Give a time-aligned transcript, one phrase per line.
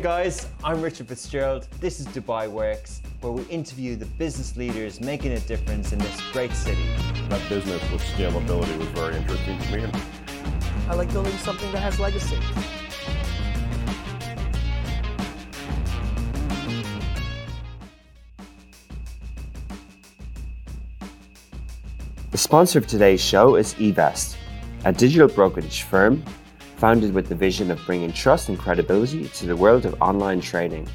[0.00, 1.66] Guys, I'm Richard Fitzgerald.
[1.80, 6.20] This is Dubai Works, where we interview the business leaders making a difference in this
[6.30, 6.86] great city.
[7.28, 9.90] That business with scalability was very interesting to me.
[10.88, 12.38] I like building something that has legacy.
[22.30, 24.36] The sponsor of today's show is eVest,
[24.84, 26.22] a digital brokerage firm
[26.78, 30.88] founded with the vision of bringing trust and credibility to the world of online trading.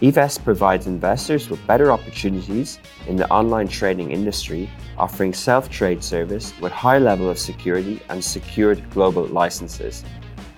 [0.00, 6.72] eVest provides investors with better opportunities in the online trading industry, offering self-trade service with
[6.72, 10.04] high level of security and secured global licenses.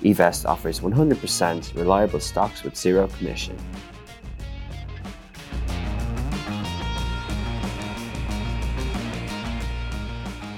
[0.03, 3.57] eVest offers 100% reliable stocks with zero commission.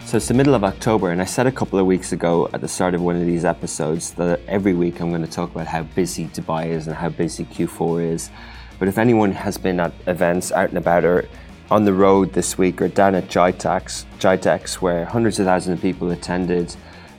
[0.08, 2.62] So it's the middle of October, and I said a couple of weeks ago at
[2.62, 5.66] the start of one of these episodes that every week I'm going to talk about
[5.66, 8.30] how busy Dubai is and how busy Q4 is.
[8.78, 11.28] But if anyone has been at events out and about or
[11.70, 15.82] on the road this week or down at GITEX, GITEX where hundreds of thousands of
[15.82, 16.74] people attended,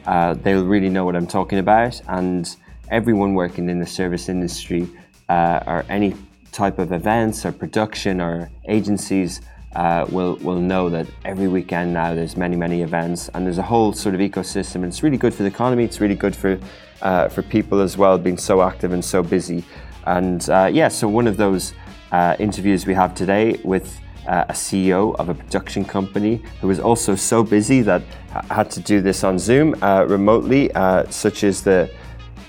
[0.08, 2.02] uh, they'll really know what I'm talking about.
[2.08, 2.56] And
[2.90, 4.90] everyone working in the service industry
[5.30, 6.16] uh, or any
[6.52, 9.42] type of events or production or agencies
[9.76, 13.64] uh, will will know that every weekend now there's many many events and there's a
[13.64, 16.60] whole sort of ecosystem and it's really good for the economy it's really good for
[17.02, 19.64] uh, for people as well being so active and so busy.
[20.06, 21.74] And uh, yeah so one of those
[22.12, 26.80] uh, interviews we have today with uh, a CEO of a production company who was
[26.80, 28.02] also so busy that
[28.50, 30.72] had to do this on Zoom uh, remotely
[31.10, 31.90] such as the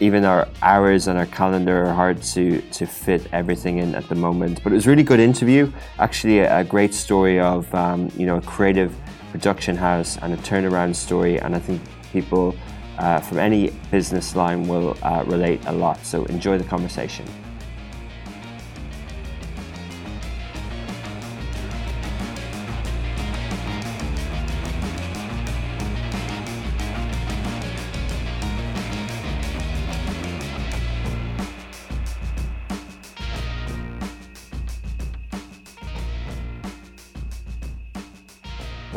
[0.00, 4.14] even our hours and our calendar are hard to to fit everything in at the
[4.14, 4.62] moment.
[4.64, 5.70] But it was a really good interview.
[5.98, 8.94] Actually, a, a great story of um, you know a creative
[9.30, 11.38] production house and a turnaround story.
[11.38, 11.80] And I think
[12.12, 12.56] people
[12.98, 16.04] uh, from any business line will uh, relate a lot.
[16.04, 17.26] So enjoy the conversation.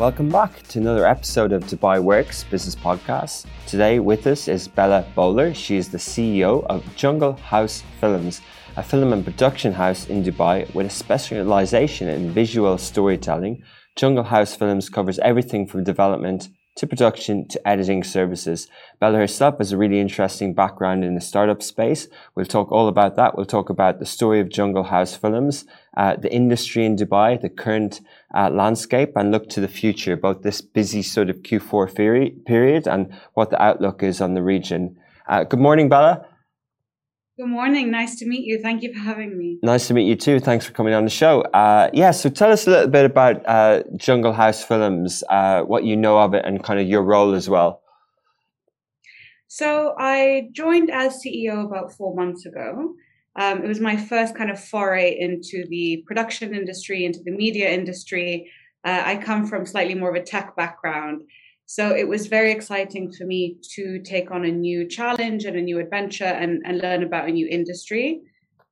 [0.04, 3.46] Welcome back to another episode of Dubai Works Business Podcast.
[3.66, 5.54] Today with us is Bella Bowler.
[5.54, 8.42] She is the CEO of Jungle House Films,
[8.76, 13.62] a film and production house in Dubai with a specialization in visual storytelling.
[13.96, 18.68] Jungle House Films covers everything from development to production to editing services.
[18.98, 22.08] Bella herself has a really interesting background in the startup space.
[22.34, 23.36] We'll talk all about that.
[23.36, 25.64] We'll talk about the story of Jungle House Films,
[25.96, 28.00] uh, the industry in Dubai, the current
[28.34, 33.12] uh, landscape, and look to the future, both this busy sort of Q4 period and
[33.34, 34.96] what the outlook is on the region.
[35.28, 36.26] Uh, good morning, Bella.
[37.36, 37.90] Good morning.
[37.90, 38.60] Nice to meet you.
[38.60, 39.58] Thank you for having me.
[39.60, 40.38] Nice to meet you too.
[40.38, 41.40] Thanks for coming on the show.
[41.40, 45.82] Uh, yeah, so tell us a little bit about uh, Jungle House Films, uh, what
[45.82, 47.82] you know of it, and kind of your role as well.
[49.48, 52.94] So I joined as CEO about four months ago.
[53.34, 57.68] Um, it was my first kind of foray into the production industry, into the media
[57.68, 58.48] industry.
[58.84, 61.22] Uh, I come from slightly more of a tech background.
[61.66, 65.62] So it was very exciting for me to take on a new challenge and a
[65.62, 68.20] new adventure and, and learn about a new industry.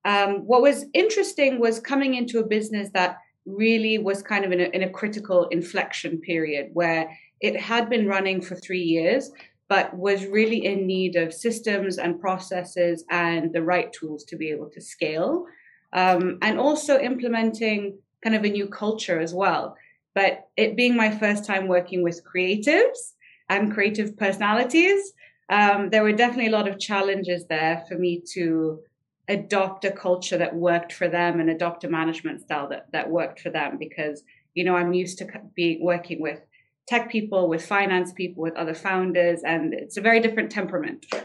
[0.05, 4.61] Um, what was interesting was coming into a business that really was kind of in
[4.61, 7.11] a, in a critical inflection period where
[7.41, 9.33] it had been running for three years,
[9.69, 14.51] but was really in need of systems and processes and the right tools to be
[14.51, 15.47] able to scale.
[15.93, 19.77] Um, and also implementing kind of a new culture as well.
[20.15, 23.15] But it being my first time working with creatives
[23.49, 25.13] and creative personalities,
[25.49, 28.81] um, there were definitely a lot of challenges there for me to
[29.29, 33.41] adopt a culture that worked for them and adopt a management style that, that worked
[33.41, 34.25] for them because
[34.55, 36.41] you know i'm used to be working with
[36.89, 41.07] tech people, with finance people, with other founders, and it's a very different temperament.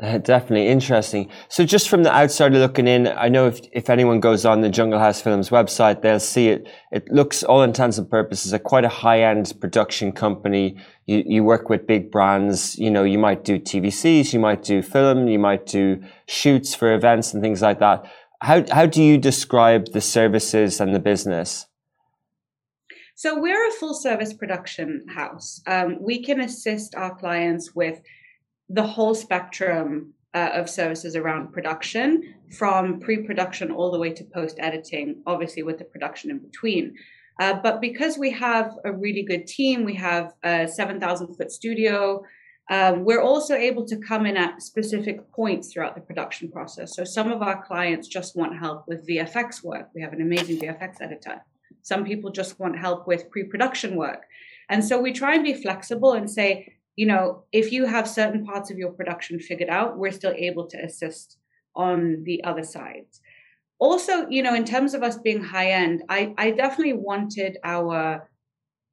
[0.00, 1.30] Uh, definitely interesting.
[1.48, 4.68] So, just from the outsider looking in, I know if, if anyone goes on the
[4.68, 6.68] Jungle House Films website, they'll see it.
[6.92, 10.76] It looks, all intents and purposes, a quite a high end production company.
[11.06, 12.76] You, you work with big brands.
[12.78, 16.92] You know, you might do TVCs, you might do film, you might do shoots for
[16.92, 18.04] events and things like that.
[18.40, 21.66] How, how do you describe the services and the business?
[23.16, 25.60] So we're a full service production house.
[25.66, 28.00] Um, we can assist our clients with
[28.68, 34.24] the whole spectrum uh, of services around production, from pre production all the way to
[34.24, 36.94] post editing, obviously, with the production in between.
[37.40, 42.22] Uh, but because we have a really good team, we have a 7,000 foot studio,
[42.70, 46.96] Um, we're also able to come in at specific points throughout the production process.
[46.96, 49.90] So some of our clients just want help with VFX work.
[49.94, 51.42] We have an amazing VFX editor.
[51.82, 54.22] Some people just want help with pre production work.
[54.68, 58.44] And so we try and be flexible and say, you know, if you have certain
[58.44, 61.38] parts of your production figured out, we're still able to assist
[61.74, 63.20] on the other sides.
[63.78, 68.28] Also, you know, in terms of us being high end, I, I definitely wanted our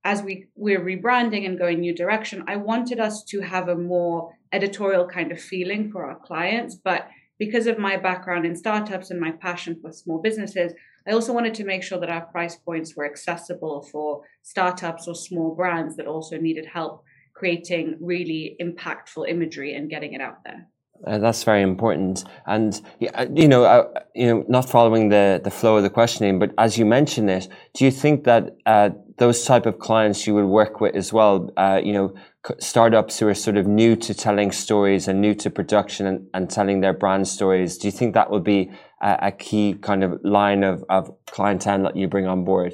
[0.03, 4.33] as we we're rebranding and going new direction, I wanted us to have a more
[4.51, 6.75] editorial kind of feeling for our clients.
[6.75, 7.07] But
[7.37, 10.73] because of my background in startups and my passion for small businesses,
[11.07, 15.15] I also wanted to make sure that our price points were accessible for startups or
[15.15, 17.03] small brands that also needed help
[17.33, 20.67] creating really impactful imagery and getting it out there.
[21.07, 22.81] Uh, that's very important, and
[23.15, 26.53] uh, you know, uh, you know, not following the the flow of the questioning, but
[26.57, 30.45] as you mentioned it, do you think that uh, those type of clients you would
[30.45, 32.13] work with as well, uh, you know,
[32.59, 36.49] startups who are sort of new to telling stories and new to production and, and
[36.49, 38.71] telling their brand stories, do you think that would be
[39.01, 42.73] a, a key kind of line of, of clientele that you bring on board?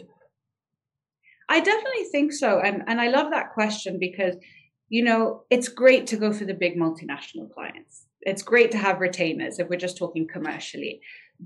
[1.50, 4.36] I definitely think so, and and I love that question because
[4.90, 9.00] you know it's great to go for the big multinational clients it's great to have
[9.00, 11.02] retainers if we're just talking commercially.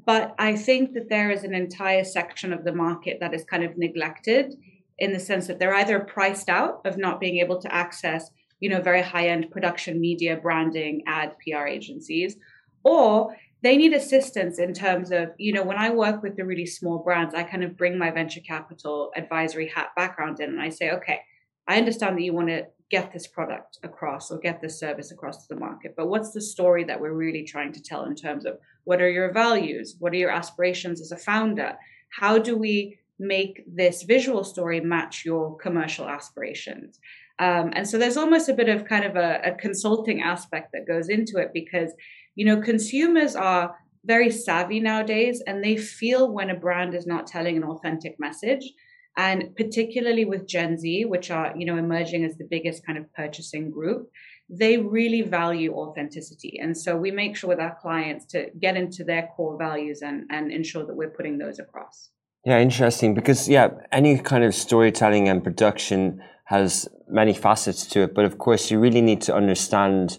[0.05, 3.63] But I think that there is an entire section of the market that is kind
[3.63, 4.55] of neglected
[4.99, 8.29] in the sense that they're either priced out of not being able to access,
[8.59, 12.37] you know, very high-end production media, branding, ad, PR agencies,
[12.83, 16.65] or they need assistance in terms of, you know, when I work with the really
[16.65, 20.69] small brands, I kind of bring my venture capital advisory hat background in and I
[20.69, 21.19] say, okay,
[21.67, 25.47] I understand that you want to get this product across or get this service across
[25.47, 25.93] to the market.
[25.95, 29.09] But what's the story that we're really trying to tell in terms of what are
[29.09, 29.95] your values?
[29.99, 31.77] What are your aspirations as a founder?
[32.09, 36.99] How do we make this visual story match your commercial aspirations?
[37.39, 40.85] Um, and so there's almost a bit of kind of a, a consulting aspect that
[40.85, 41.93] goes into it because,
[42.35, 47.25] you know, consumers are very savvy nowadays and they feel when a brand is not
[47.25, 48.73] telling an authentic message
[49.17, 53.11] and particularly with gen z which are you know emerging as the biggest kind of
[53.13, 54.09] purchasing group
[54.51, 56.59] they really value authenticity.
[56.61, 60.25] And so we make sure with our clients to get into their core values and
[60.29, 62.09] and ensure that we're putting those across.
[62.45, 68.15] Yeah interesting because yeah any kind of storytelling and production has many facets to it
[68.15, 70.17] but of course you really need to understand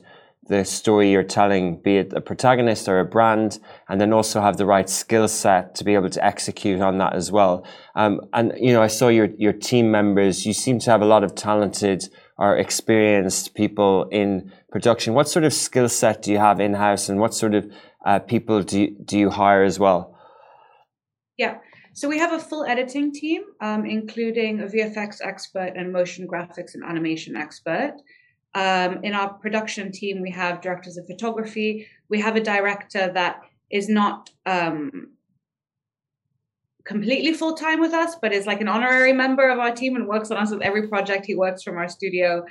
[0.49, 4.57] the story you're telling, be it a protagonist or a brand, and then also have
[4.57, 7.65] the right skill set to be able to execute on that as well.
[7.95, 10.45] Um, and you know, I saw your your team members.
[10.45, 12.09] You seem to have a lot of talented
[12.39, 15.15] or experienced people in production.
[15.15, 17.71] What sort of skill set do you have in house, and what sort of
[18.05, 20.19] uh, people do you, do you hire as well?
[21.39, 21.59] Yeah.
[21.95, 26.75] So we have a full editing team, um, including a VFX expert and motion graphics
[26.75, 27.95] and animation expert.
[28.55, 31.87] Um, in our production team, we have directors of photography.
[32.09, 33.41] We have a director that
[33.71, 35.13] is not um,
[36.85, 40.07] completely full time with us, but is like an honorary member of our team and
[40.07, 41.27] works on us with every project.
[41.27, 42.45] He works from our studio.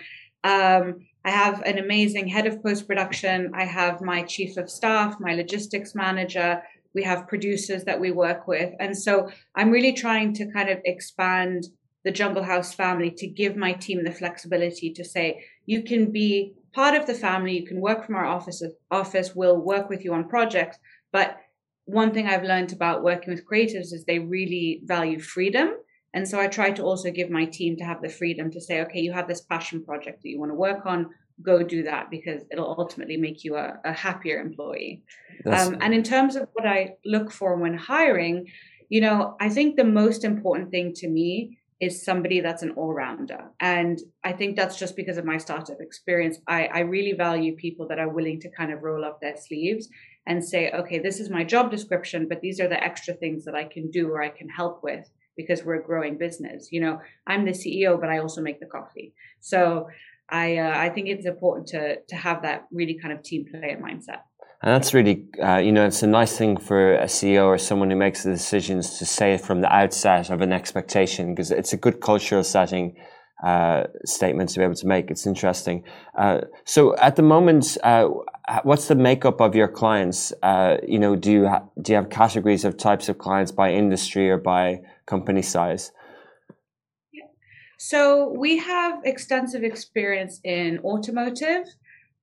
[0.43, 3.51] Um, I have an amazing head of post production.
[3.53, 6.63] I have my chief of staff, my logistics manager.
[6.95, 8.73] We have producers that we work with.
[8.79, 11.65] And so I'm really trying to kind of expand
[12.03, 16.53] the Jungle House family to give my team the flexibility to say, you can be
[16.73, 20.13] part of the family, you can work from our office, office, we'll work with you
[20.13, 20.77] on projects.
[21.11, 21.37] But
[21.85, 25.73] one thing I've learned about working with creatives is they really value freedom.
[26.13, 28.81] And so I try to also give my team to have the freedom to say,
[28.81, 31.09] okay, you have this passion project that you want to work on,
[31.41, 35.03] go do that because it'll ultimately make you a, a happier employee.
[35.45, 38.47] Um, and in terms of what I look for when hiring,
[38.89, 43.49] you know, I think the most important thing to me is somebody that's an all-rounder.
[43.59, 46.37] And i think that's just because of my startup experience.
[46.47, 49.89] I, I really value people that are willing to kind of roll up their sleeves
[50.27, 53.55] and say okay this is my job description but these are the extra things that
[53.55, 56.71] i can do or i can help with because we're a growing business.
[56.71, 59.13] You know i'm the ceo but i also make the coffee.
[59.39, 59.87] So
[60.29, 63.77] i uh, i think it's important to to have that really kind of team player
[63.87, 64.21] mindset
[64.63, 67.89] and that's really, uh, you know, it's a nice thing for a CEO or someone
[67.89, 71.73] who makes the decisions to say it from the outset of an expectation because it's
[71.73, 72.95] a good cultural setting
[73.43, 75.09] uh, statement to be able to make.
[75.09, 75.83] It's interesting.
[76.15, 78.07] Uh, so at the moment, uh,
[78.61, 80.31] what's the makeup of your clients?
[80.43, 83.71] Uh, you know, do you ha- do you have categories of types of clients by
[83.73, 85.91] industry or by company size?
[87.79, 91.65] So we have extensive experience in automotive.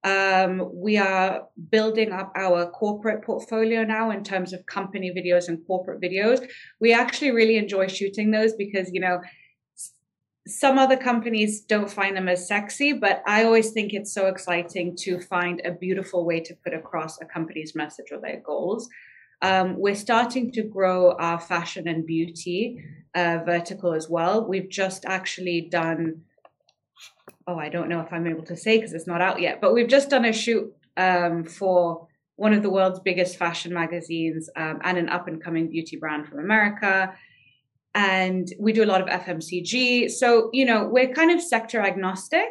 [0.05, 5.67] Um, we are building up our corporate portfolio now in terms of company videos and
[5.67, 6.47] corporate videos.
[6.81, 9.21] We actually really enjoy shooting those because, you know,
[10.47, 14.97] some other companies don't find them as sexy, but I always think it's so exciting
[15.01, 18.89] to find a beautiful way to put across a company's message or their goals.
[19.43, 22.83] Um, we're starting to grow our fashion and beauty
[23.15, 24.49] uh, vertical as well.
[24.49, 26.23] We've just actually done,
[27.49, 29.75] oh, I don't know if I'm able to say because it's not out yet, but
[29.75, 34.79] we've just done a shoot um, for one of the world's biggest fashion magazines um,
[34.85, 37.13] and an up and coming beauty brand from America
[37.95, 40.11] and we do a lot of FMCG.
[40.11, 42.49] So, you know, we're kind of sector agnostic.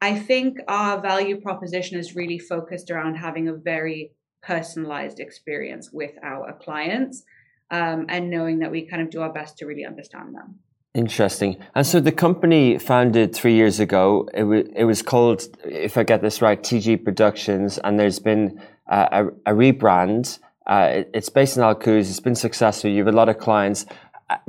[0.00, 4.12] I think our value proposition is really focused around having a very
[4.42, 7.22] personalized experience with our clients
[7.70, 10.58] um, and knowing that we kind of do our best to really understand them.
[10.94, 11.56] Interesting.
[11.74, 16.02] And so the company founded three years ago, it, w- it was called, if I
[16.02, 20.38] get this right, TG Productions, and there's been uh, a, a, rebrand.
[20.66, 22.10] Uh, it, it's based in Al Quoz.
[22.10, 22.90] It's been successful.
[22.90, 23.86] You have a lot of clients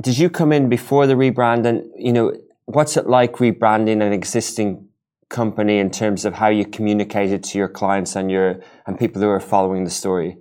[0.01, 2.33] did you come in before the rebrand and you know
[2.65, 4.87] what's it like rebranding an existing
[5.29, 9.21] company in terms of how you communicate it to your clients and your and people
[9.21, 10.37] who are following the story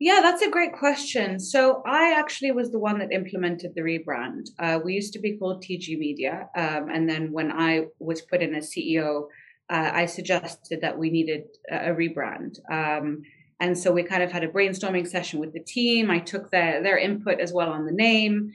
[0.00, 4.46] yeah that's a great question so i actually was the one that implemented the rebrand
[4.58, 8.42] uh, we used to be called tg media um, and then when i was put
[8.42, 9.26] in as ceo
[9.70, 13.22] uh, i suggested that we needed a, a rebrand um,
[13.60, 16.10] and so we kind of had a brainstorming session with the team.
[16.10, 18.52] I took their their input as well on the name.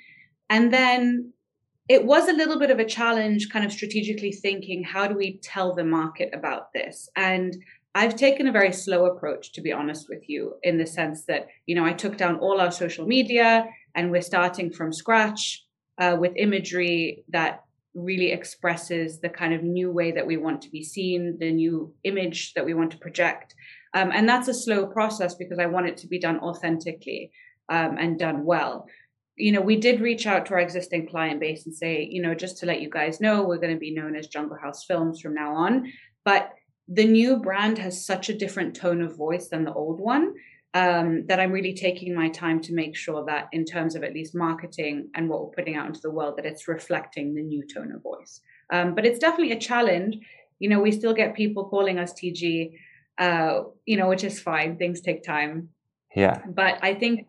[0.50, 1.34] And then
[1.88, 5.40] it was a little bit of a challenge, kind of strategically thinking, how do we
[5.42, 7.10] tell the market about this?
[7.16, 7.56] And
[7.96, 11.48] I've taken a very slow approach, to be honest with you, in the sense that,
[11.66, 15.66] you know, I took down all our social media and we're starting from scratch
[15.98, 17.64] uh, with imagery that
[17.96, 21.94] really expresses the kind of new way that we want to be seen, the new
[22.04, 23.56] image that we want to project.
[23.96, 27.32] Um, and that's a slow process because I want it to be done authentically
[27.70, 28.88] um, and done well.
[29.36, 32.36] You know, we did reach out to our existing client base and say, you know,
[32.36, 35.22] just to let you guys know, we're going to be known as Jungle House Films
[35.22, 35.92] from now on.
[36.24, 36.52] But
[36.92, 40.34] the new brand has such a different tone of voice than the old one
[40.74, 44.14] um, that I'm really taking my time to make sure that, in terms of at
[44.14, 47.64] least marketing and what we're putting out into the world, that it's reflecting the new
[47.66, 48.42] tone of voice.
[48.72, 50.18] Um, but it's definitely a challenge.
[50.60, 52.74] You know, we still get people calling us TG
[53.20, 54.78] uh, you know, which is fine.
[54.78, 55.70] Things take time.
[56.16, 56.42] Yeah.
[56.48, 57.28] But I think,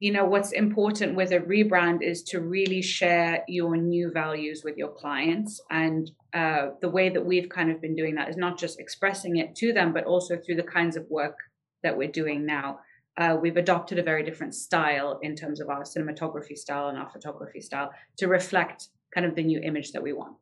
[0.00, 4.78] you know, what's important with a rebrand is to really share your new values with
[4.78, 5.60] your clients.
[5.70, 9.36] And uh, the way that we've kind of been doing that is not just expressing
[9.36, 11.36] it to them, but also through the kinds of work
[11.82, 12.78] that we're doing now.
[13.18, 17.10] Uh, we've adopted a very different style in terms of our cinematography style and our
[17.10, 20.36] photography style to reflect kind of the new image that we want.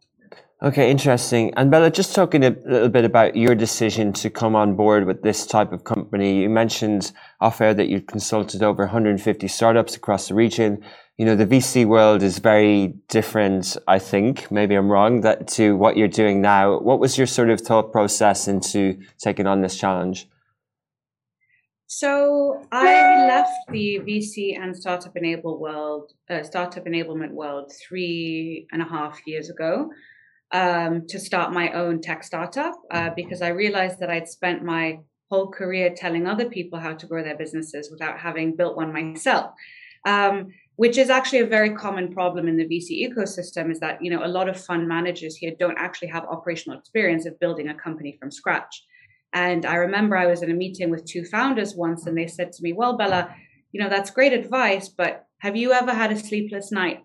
[0.61, 1.55] Okay, interesting.
[1.57, 5.23] And Bella, just talking a little bit about your decision to come on board with
[5.23, 6.43] this type of company.
[6.43, 10.83] You mentioned off air that you've consulted over 150 startups across the region.
[11.17, 15.77] You know, the VC world is very different, I think, maybe I'm wrong, that to
[15.77, 16.81] what you're doing now.
[16.81, 20.29] What was your sort of thought process into taking on this challenge?
[21.87, 28.83] So I left the VC and startup enable world, uh, startup enablement world three and
[28.83, 29.89] a half years ago
[30.53, 35.01] um, to start my own tech startup uh, because I realized that I'd spent my
[35.31, 39.51] whole career telling other people how to grow their businesses without having built one myself.
[40.07, 44.11] Um, which is actually a very common problem in the VC ecosystem is that you
[44.11, 47.75] know a lot of fund managers here don't actually have operational experience of building a
[47.75, 48.85] company from scratch.
[49.33, 52.53] And I remember I was in a meeting with two founders once and they said
[52.53, 53.35] to me, "Well, Bella,
[53.73, 57.01] you know that's great advice, but have you ever had a sleepless night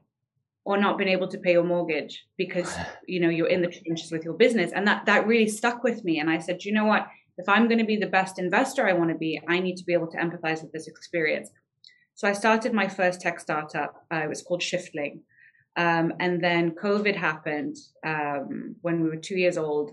[0.65, 2.74] or not been able to pay your mortgage because
[3.08, 4.72] you know you're in the trenches with your business.
[4.74, 6.20] And that that really stuck with me.
[6.20, 7.08] And i said you know what?
[7.38, 9.86] If i'm going to be the best investor i want to be i need to
[9.86, 11.50] be able to empathize with this experience.
[12.15, 14.05] So i started my first tech startup.
[14.12, 15.22] Uh, it was called shiftling.
[15.75, 19.91] Um, and then covid happened um, when we were two years old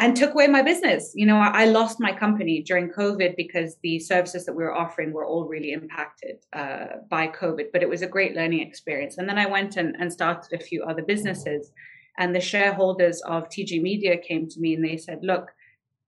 [0.00, 1.12] and took away my business.
[1.14, 5.12] You know, I, lost my company during COVID because the services that we were offering
[5.12, 9.18] were all really impacted uh, by COVID, but it was a great learning experience.
[9.18, 11.70] And then I went and, and started a few other businesses.
[12.18, 15.50] And the shareholders of TG Media came to me and they said, look,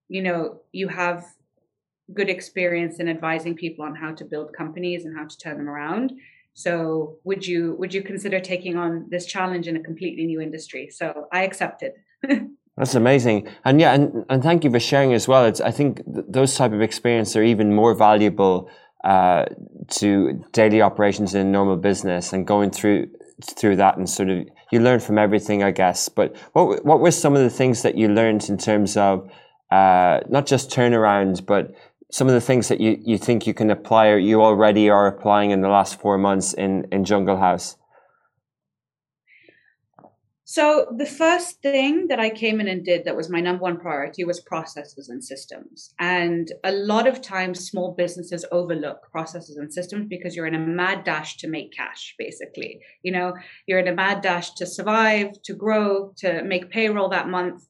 [0.09, 1.27] you know, you have
[2.15, 5.69] good experience in advising people on how to build companies and how to turn them
[5.69, 6.13] around.
[6.55, 10.89] So would you would you consider taking on this challenge in a completely new industry?
[10.91, 11.93] So I accepted.
[12.77, 15.45] That's amazing, and yeah, and, and thank you for sharing as well.
[15.45, 18.71] It's I think th- those type of experiences are even more valuable
[19.05, 19.45] uh,
[19.89, 23.09] to daily operations in normal business and going through
[23.45, 26.09] through that and sort of you learn from everything, I guess.
[26.09, 29.31] But what what were some of the things that you learned in terms of
[29.71, 31.75] uh, not just turnarounds, but
[32.11, 35.07] some of the things that you, you think you can apply or you already are
[35.07, 37.77] applying in the last four months in, in Jungle House?
[40.53, 43.79] So the first thing that I came in and did that was my number one
[43.79, 45.95] priority was processes and systems.
[45.99, 50.59] And a lot of times small businesses overlook processes and systems because you're in a
[50.59, 52.81] mad dash to make cash, basically.
[53.03, 53.33] You know,
[53.67, 57.67] you're in a mad dash to survive, to grow, to make payroll that month.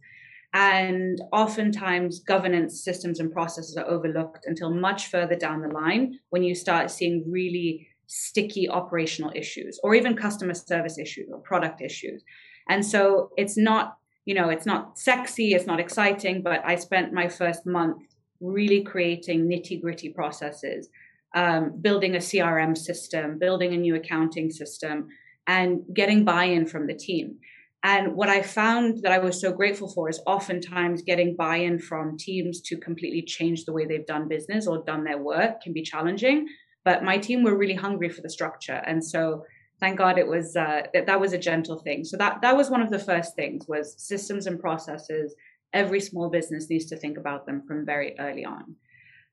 [0.52, 6.42] And oftentimes governance systems and processes are overlooked until much further down the line when
[6.42, 12.24] you start seeing really sticky operational issues or even customer service issues or product issues
[12.68, 17.12] and so it's not, you know, it's not sexy, it's not exciting, but I spent
[17.12, 18.02] my first month
[18.40, 20.88] really creating nitty gritty processes,
[21.34, 25.08] um, building a CRM system, building a new accounting system,
[25.46, 27.38] and getting buy in from the team.
[27.84, 31.80] And what I found that I was so grateful for is oftentimes getting buy in
[31.80, 35.72] from teams to completely change the way they've done business or done their work can
[35.72, 36.46] be challenging.
[36.84, 38.80] But my team were really hungry for the structure.
[38.86, 39.44] And so
[39.82, 42.04] thank God it was uh, that, that was a gentle thing.
[42.04, 45.34] So that that was one of the first things was systems and processes.
[45.72, 48.76] Every small business needs to think about them from very early on.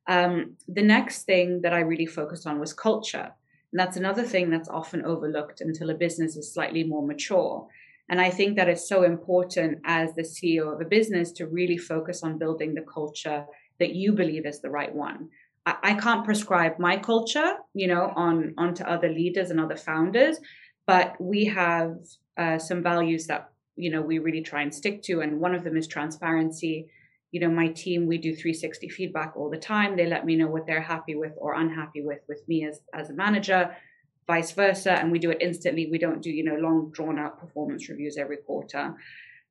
[0.08, 3.30] Um, the next thing that I really focused on was culture.
[3.72, 7.68] And that's another thing that's often overlooked until a business is slightly more mature.
[8.10, 11.78] And I think that it's so important as the CEO of a business to really
[11.78, 13.46] focus on building the culture
[13.80, 15.30] that you believe is the right one.
[15.84, 20.40] I, can't prescribe my culture, you know, on onto other leaders and other founders,
[20.88, 21.98] but we have
[22.38, 25.64] uh, some values that you know we really try and stick to, and one of
[25.64, 26.88] them is transparency.
[27.32, 29.96] You know, my team we do 360 feedback all the time.
[29.96, 33.10] They let me know what they're happy with or unhappy with with me as as
[33.10, 33.76] a manager,
[34.28, 35.90] vice versa, and we do it instantly.
[35.92, 38.96] We don't do you know long drawn out performance reviews every quarter.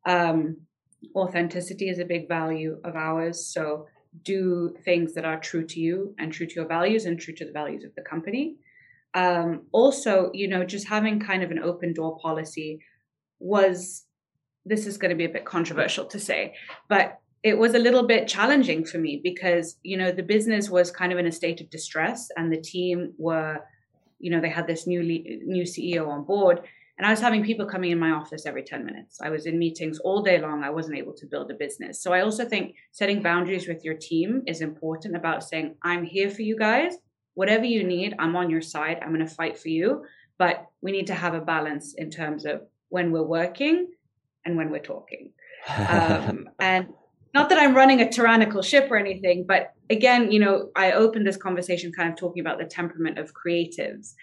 [0.06, 0.58] Um,
[1.14, 3.86] authenticity is a big value of ours, so
[4.22, 7.44] do things that are true to you and true to your values and true to
[7.44, 8.56] the values of the company.
[9.14, 12.80] Um, also, you know, just having kind of an open door policy
[13.38, 14.04] was
[14.64, 16.54] this is going to be a bit controversial to say,
[16.88, 20.90] but it was a little bit challenging for me because you know the business was
[20.90, 23.58] kind of in a state of distress and the team were
[24.18, 26.62] you know they had this new new ceo on board
[26.98, 29.20] and I was having people coming in my office every 10 minutes.
[29.22, 30.64] I was in meetings all day long.
[30.64, 32.02] I wasn't able to build a business.
[32.02, 36.28] So I also think setting boundaries with your team is important about saying, I'm here
[36.28, 36.94] for you guys.
[37.34, 38.98] Whatever you need, I'm on your side.
[39.00, 40.04] I'm going to fight for you.
[40.38, 43.92] But we need to have a balance in terms of when we're working
[44.44, 45.30] and when we're talking.
[45.68, 46.88] Um, and
[47.32, 51.28] not that I'm running a tyrannical ship or anything, but again, you know, I opened
[51.28, 54.14] this conversation kind of talking about the temperament of creatives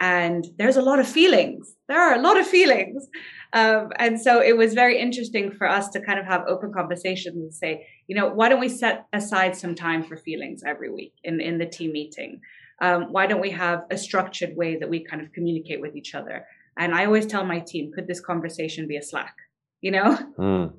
[0.00, 1.76] and there's a lot of feelings.
[1.88, 3.06] There are a lot of feelings.
[3.52, 7.36] Um, and so it was very interesting for us to kind of have open conversations
[7.36, 11.14] and say you know why don't we set aside some time for feelings every week
[11.22, 12.40] in, in the team meeting?
[12.80, 16.14] Um, why don't we have a structured way that we kind of communicate with each
[16.14, 16.44] other?
[16.76, 19.36] And i always tell my team could this conversation be a slack
[19.84, 20.18] you know?
[20.38, 20.72] Mm.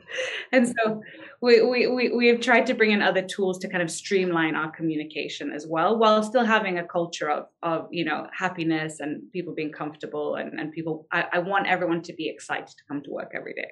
[0.52, 1.02] and so
[1.42, 4.56] we, we, we, we have tried to bring in other tools to kind of streamline
[4.56, 9.32] our communication as well while still having a culture of, of you know happiness and
[9.32, 13.02] people being comfortable and, and people I, I want everyone to be excited to come
[13.04, 13.72] to work every day.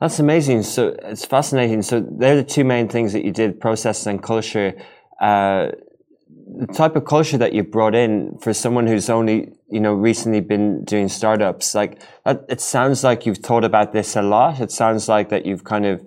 [0.00, 0.62] That's amazing.
[0.62, 1.82] So it's fascinating.
[1.82, 4.74] So they're the two main things that you did process and culture.
[5.20, 5.68] Uh,
[6.46, 10.40] the type of culture that you brought in for someone who's only you know recently
[10.40, 14.60] been doing startups like it sounds like you've thought about this a lot.
[14.60, 16.06] It sounds like that you've kind of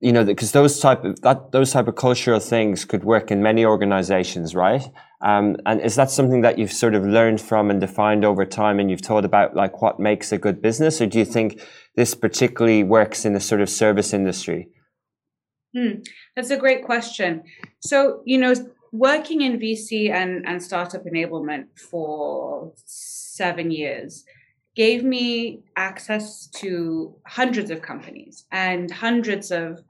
[0.00, 3.42] you know because those type of that those type of cultural things could work in
[3.42, 4.82] many organizations right?
[5.20, 8.78] Um, and is that something that you've sort of learned from and defined over time
[8.78, 11.00] and you've thought about like what makes a good business?
[11.00, 11.60] Or do you think
[11.96, 14.68] this particularly works in the sort of service industry?
[15.74, 16.02] Hmm.
[16.36, 17.42] that's a great question.
[17.80, 18.54] So you know
[18.94, 24.24] working in VC and, and startup enablement for seven years
[24.76, 29.82] gave me access to hundreds of companies and hundreds of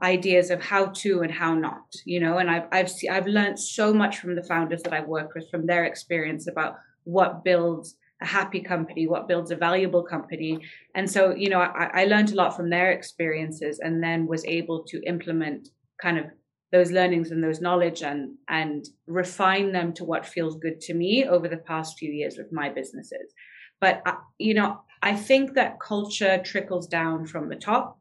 [0.00, 3.56] ideas of how to and how not you know and i've i've see, i've learned
[3.56, 7.94] so much from the founders that i've worked with from their experience about what builds
[8.20, 10.58] a happy company what builds a valuable company.
[10.96, 14.44] And so you know i, I learned a lot from their experiences and then was
[14.44, 15.68] able to implement
[16.00, 16.26] kind of
[16.72, 21.24] those learnings and those knowledge and and refine them to what feels good to me
[21.24, 23.32] over the past few years with my businesses
[23.80, 27.98] but uh, you know i think that culture trickles down from the top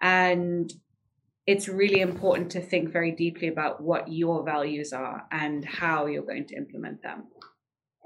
[0.00, 0.72] and
[1.46, 6.22] it's really important to think very deeply about what your values are and how you're
[6.22, 7.24] going to implement them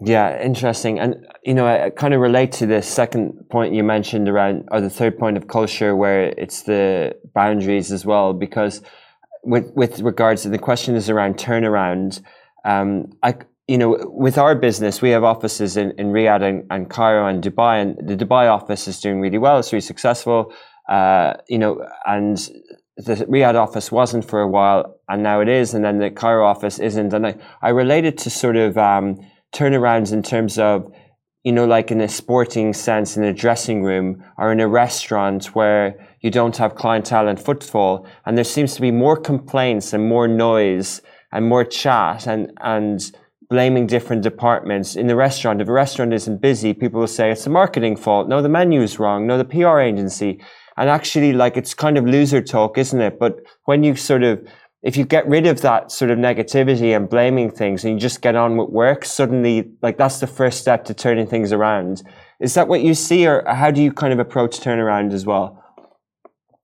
[0.05, 0.98] yeah, interesting.
[0.98, 4.68] And, you know, I, I kind of relate to the second point you mentioned around,
[4.72, 8.83] or the third point of culture, where it's the boundaries as well, because
[9.42, 12.22] with with regards to the question is around turnaround.
[12.64, 13.35] Um, I
[13.68, 17.42] you know, with our business, we have offices in, in Riyadh and, and Cairo and
[17.42, 19.59] Dubai, and the Dubai office is doing really well.
[19.59, 20.52] It's really successful.
[20.88, 22.37] Uh, you know, and
[22.96, 26.46] the Riyadh office wasn't for a while, and now it is, and then the Cairo
[26.46, 27.14] office isn't.
[27.14, 29.18] And I, I related to sort of um,
[29.55, 30.92] turnarounds in terms of,
[31.44, 35.46] you know, like in a sporting sense, in a dressing room or in a restaurant
[35.55, 40.09] where you don't have clientele and footfall, and there seems to be more complaints and
[40.09, 43.13] more noise and more chat and and
[43.53, 45.61] blaming different departments in the restaurant.
[45.61, 48.27] If a restaurant isn't busy, people will say it's the marketing fault.
[48.27, 49.27] No, the menu is wrong.
[49.27, 50.41] No, the PR agency.
[50.79, 53.19] And actually, like it's kind of loser talk, isn't it?
[53.19, 54.41] But when you sort of,
[54.83, 58.23] if you get rid of that sort of negativity and blaming things and you just
[58.23, 62.03] get on with work, suddenly, like that's the first step to turning things around.
[62.41, 65.62] Is that what you see, or how do you kind of approach turnaround as well?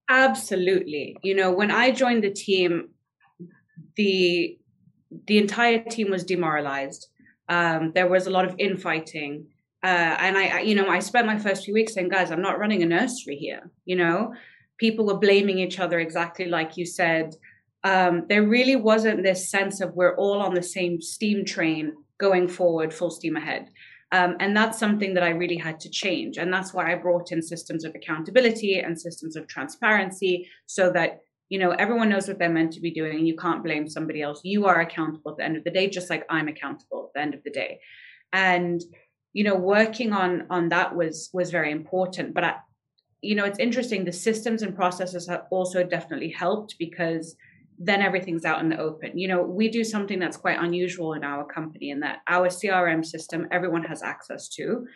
[0.08, 1.16] Absolutely.
[1.22, 2.90] You know, when I joined the team,
[3.96, 4.58] the
[5.26, 7.08] the entire team was demoralized.
[7.48, 9.46] Um, there was a lot of infighting.
[9.82, 9.86] Uh,
[10.18, 12.82] and I, you know, I spent my first few weeks saying, guys, I'm not running
[12.82, 13.70] a nursery here.
[13.86, 14.34] You know,
[14.78, 17.34] people were blaming each other exactly like you said.
[17.84, 22.48] Um, there really wasn't this sense of we're all on the same steam train going
[22.48, 23.70] forward, full steam ahead.
[24.10, 26.38] Um, and that's something that I really had to change.
[26.38, 31.20] And that's why I brought in systems of accountability and systems of transparency so that
[31.50, 34.22] you know everyone knows what they're meant to be doing and you can't blame somebody
[34.22, 34.40] else.
[34.44, 37.20] You are accountable at the end of the day just like i'm accountable at the
[37.20, 37.80] end of the day.
[38.32, 38.82] And
[39.34, 42.34] you know working on on that was was very important.
[42.34, 42.54] But I,
[43.20, 47.36] you know it's interesting the systems and processes have also definitely helped because
[47.78, 51.24] then everything's out in the open you know we do something that's quite unusual in
[51.24, 54.86] our company in that our crm system everyone has access to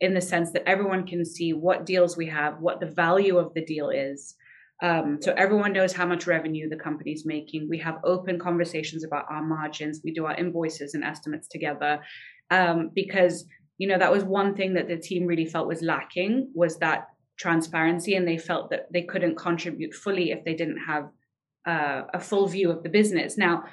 [0.00, 3.54] in the sense that everyone can see what deals we have what the value of
[3.54, 4.34] the deal is
[4.82, 7.68] um, so everyone knows how much revenue the company's making.
[7.68, 10.00] We have open conversations about our margins.
[10.02, 12.00] We do our invoices and estimates together
[12.50, 13.46] um, because
[13.78, 17.06] you know that was one thing that the team really felt was lacking was that
[17.38, 21.08] transparency, and they felt that they couldn't contribute fully if they didn't have
[21.66, 23.38] uh, a full view of the business.
[23.38, 23.64] Now,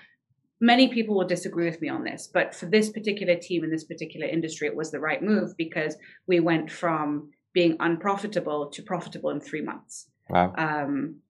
[0.61, 3.83] many people will disagree with me on this, but for this particular team in this
[3.83, 5.95] particular industry, it was the right move because
[6.27, 10.07] we went from being unprofitable to profitable in three months.
[10.29, 10.53] Wow.
[10.57, 11.21] Um,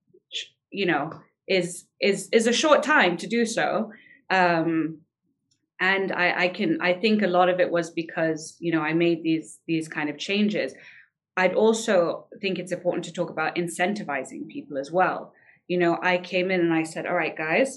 [0.70, 1.12] you know,
[1.48, 3.92] is is is a short time to do so.
[4.30, 5.00] Um,
[5.80, 8.92] and I, I can I think a lot of it was because you know I
[8.92, 10.74] made these these kind of changes.
[11.36, 15.32] I'd also think it's important to talk about incentivizing people as well.
[15.70, 17.70] You know, I came in and I said, "All right, guys,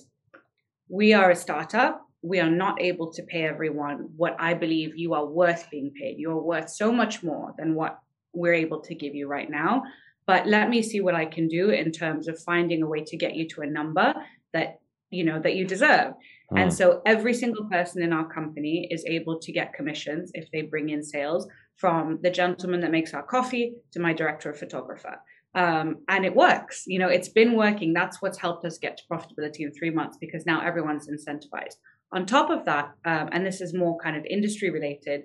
[1.00, 1.94] we are a startup.
[2.22, 6.18] We are not able to pay everyone what I believe you are worth being paid.
[6.18, 8.00] You are worth so much more than what
[8.34, 9.84] we're able to give you right now
[10.26, 13.18] but let me see what i can do in terms of finding a way to
[13.18, 14.14] get you to a number
[14.54, 14.80] that
[15.10, 16.14] you know that you deserve
[16.52, 16.62] mm.
[16.62, 20.62] and so every single person in our company is able to get commissions if they
[20.62, 25.16] bring in sales from the gentleman that makes our coffee to my director of photographer
[25.56, 29.04] um, and it works you know it's been working that's what's helped us get to
[29.12, 31.76] profitability in three months because now everyone's incentivized
[32.12, 35.24] on top of that um, and this is more kind of industry related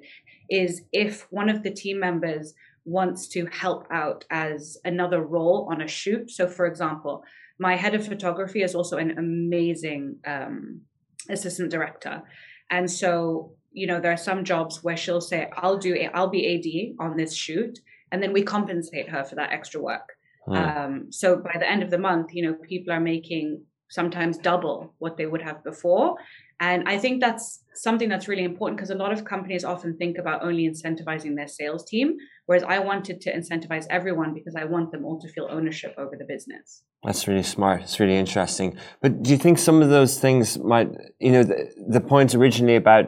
[0.50, 2.54] is if one of the team members
[2.88, 6.30] wants to help out as another role on a shoot.
[6.30, 7.22] So, for example,
[7.58, 10.80] my head of photography is also an amazing um,
[11.28, 12.22] assistant director.
[12.70, 16.96] And so, you know, there are some jobs where she'll say, I'll do, I'll be
[16.98, 17.78] AD on this shoot.
[18.10, 20.14] And then we compensate her for that extra work.
[20.48, 20.56] Hmm.
[20.56, 24.94] Um, so by the end of the month, you know, people are making sometimes double
[24.98, 26.16] what they would have before.
[26.60, 30.18] And I think that's something that's really important because a lot of companies often think
[30.18, 34.90] about only incentivizing their sales team, whereas I wanted to incentivize everyone because I want
[34.90, 36.82] them all to feel ownership over the business.
[37.04, 37.82] That's really smart.
[37.82, 38.76] It's really interesting.
[39.00, 42.76] But do you think some of those things might, you know, the, the point originally
[42.76, 43.06] about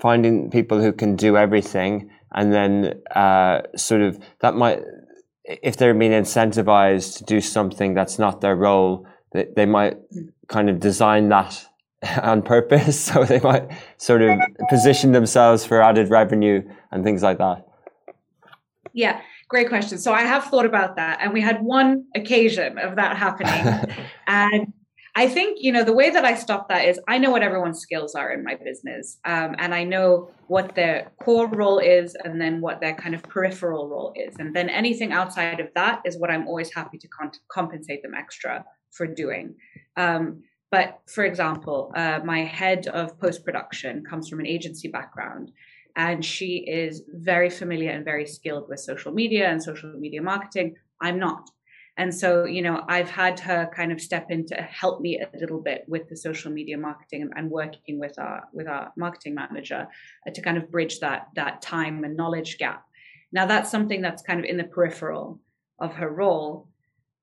[0.00, 4.80] finding people who can do everything and then uh, sort of that might,
[5.44, 9.96] if they're being incentivized to do something that's not their role, they, they might
[10.48, 11.64] kind of design that
[12.22, 13.10] on purpose.
[13.12, 17.66] So they might sort of position themselves for added revenue and things like that.
[18.92, 19.98] Yeah, great question.
[19.98, 23.96] So I have thought about that, and we had one occasion of that happening.
[24.26, 24.72] and
[25.14, 27.80] I think, you know, the way that I stop that is I know what everyone's
[27.80, 29.18] skills are in my business.
[29.26, 33.22] Um, and I know what their core role is and then what their kind of
[33.22, 34.36] peripheral role is.
[34.38, 38.14] And then anything outside of that is what I'm always happy to con- compensate them
[38.14, 39.54] extra for doing.
[39.98, 45.52] Um, but for example, uh, my head of post production comes from an agency background,
[45.96, 50.76] and she is very familiar and very skilled with social media and social media marketing.
[51.02, 51.50] I'm not.
[51.98, 55.38] And so, you know, I've had her kind of step in to help me a
[55.38, 59.34] little bit with the social media marketing and, and working with our with our marketing
[59.34, 59.86] manager
[60.26, 62.84] uh, to kind of bridge that that time and knowledge gap.
[63.30, 65.40] Now, that's something that's kind of in the peripheral
[65.78, 66.68] of her role.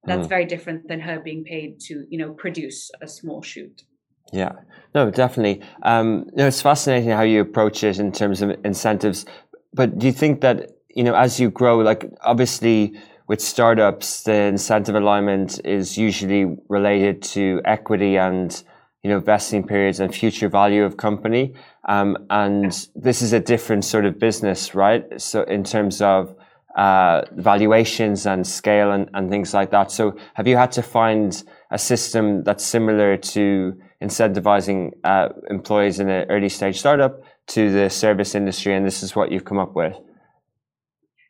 [0.06, 0.30] That's mm.
[0.30, 3.84] very different than her being paid to, you know, produce a small shoot.
[4.32, 4.54] Yeah,
[4.94, 5.62] no, definitely.
[5.84, 9.26] Um, you know, it's fascinating how you approach it in terms of incentives.
[9.74, 12.94] But do you think that you know, as you grow, like obviously
[13.30, 18.64] with startups, the incentive alignment is usually related to equity and
[19.04, 21.54] you know vesting periods and future value of company.
[21.88, 25.04] Um, and this is a different sort of business, right?
[25.22, 26.36] So in terms of
[26.76, 29.92] uh, valuations and scale and, and things like that.
[29.92, 36.10] So have you had to find a system that's similar to incentivizing uh, employees in
[36.10, 39.76] an early stage startup to the service industry, and this is what you've come up
[39.76, 39.96] with?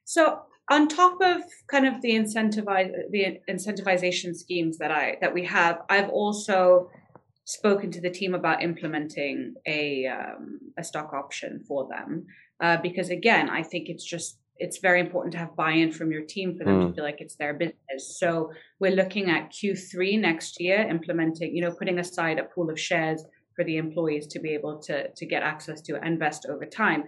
[0.06, 5.46] So on top of kind of the incentivize the incentivization schemes that I that we
[5.46, 6.90] have, I've also
[7.46, 12.28] spoken to the team about implementing a um, a stock option for them
[12.62, 16.24] uh, because again, I think it's just it's very important to have buy-in from your
[16.24, 16.88] team for them mm.
[16.90, 18.20] to feel like it's their business.
[18.20, 22.78] So we're looking at Q3 next year, implementing, you know, putting aside a pool of
[22.78, 23.24] shares
[23.56, 27.06] for the employees to be able to to get access to and invest over time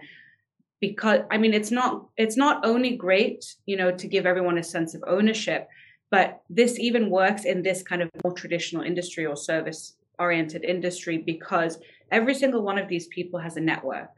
[0.82, 4.62] because i mean it's not it's not only great you know to give everyone a
[4.62, 5.68] sense of ownership
[6.10, 11.16] but this even works in this kind of more traditional industry or service oriented industry
[11.18, 11.78] because
[12.10, 14.10] every single one of these people has a network.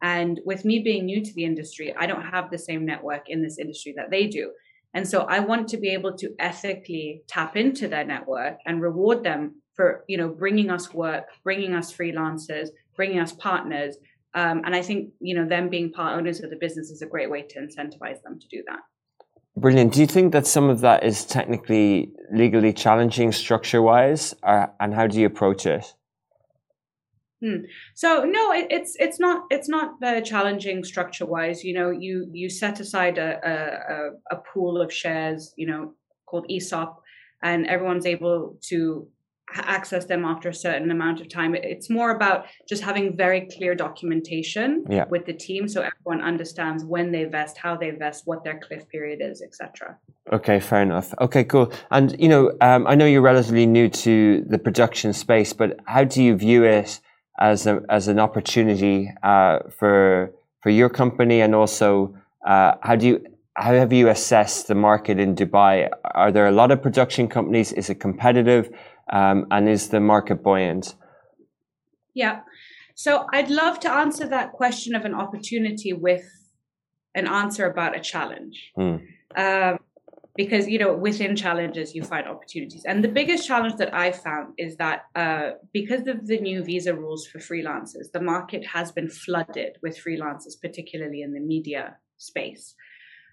[0.00, 3.42] And with me being new to the industry i don't have the same network in
[3.42, 4.52] this industry that they do.
[4.94, 9.24] And so i want to be able to ethically tap into their network and reward
[9.24, 9.42] them
[9.74, 13.96] for you know bringing us work bringing us freelancers bringing us partners
[14.34, 17.06] um, and I think you know them being part owners of the business is a
[17.06, 18.80] great way to incentivize them to do that.
[19.56, 19.92] Brilliant.
[19.92, 25.06] Do you think that some of that is technically legally challenging structure wise, and how
[25.06, 25.84] do you approach it?
[27.42, 27.64] Hmm.
[27.94, 31.64] So no, it, it's it's not it's not uh, challenging structure wise.
[31.64, 33.40] You know, you you set aside a,
[34.30, 35.94] a a pool of shares, you know,
[36.26, 37.02] called ESOP,
[37.42, 39.08] and everyone's able to
[39.54, 41.54] access them after a certain amount of time.
[41.54, 45.04] It's more about just having very clear documentation yeah.
[45.10, 48.88] with the team so everyone understands when they vest, how they vest, what their cliff
[48.88, 49.98] period is, etc.
[50.32, 51.12] Okay, fair enough.
[51.20, 51.72] Okay, cool.
[51.90, 56.04] And you know, um, I know you're relatively new to the production space, but how
[56.04, 57.00] do you view it
[57.40, 60.32] as a, as an opportunity uh, for
[60.62, 62.14] for your company, and also
[62.46, 65.90] uh, how do you how have you assessed the market in Dubai?
[66.14, 67.72] Are there a lot of production companies?
[67.72, 68.70] Is it competitive?
[69.12, 70.94] Um, and is the market buoyant?
[72.14, 72.40] Yeah.
[72.94, 76.24] So I'd love to answer that question of an opportunity with
[77.14, 78.72] an answer about a challenge.
[78.78, 79.02] Mm.
[79.36, 79.78] Um,
[80.36, 84.54] because you know within challenges you find opportunities and the biggest challenge that i found
[84.58, 89.08] is that uh, because of the new visa rules for freelancers the market has been
[89.08, 92.74] flooded with freelancers particularly in the media space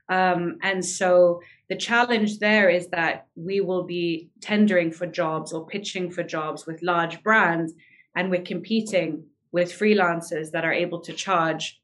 [0.10, 5.68] um, and so the challenge there is that we will be tendering for jobs or
[5.68, 7.74] pitching for jobs with large brands,
[8.16, 11.80] and we're competing with freelancers that are able to charge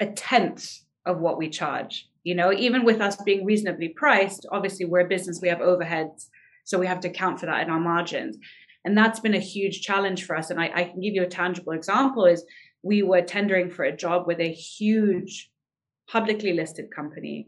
[0.00, 2.08] a tenth of what we charge.
[2.24, 6.28] You know, even with us being reasonably priced, obviously we're a business, we have overheads,
[6.64, 8.36] so we have to account for that in our margins.
[8.84, 10.50] And that's been a huge challenge for us.
[10.50, 12.44] And I, I can give you a tangible example is
[12.82, 15.50] we were tendering for a job with a huge
[16.08, 17.46] publicly listed company